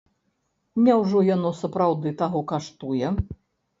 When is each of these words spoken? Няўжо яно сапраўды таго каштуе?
Няўжо 0.87 1.21
яно 1.29 1.49
сапраўды 1.61 2.15
таго 2.25 2.39
каштуе? 2.53 3.15